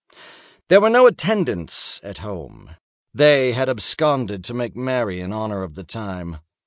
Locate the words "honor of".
5.31-5.75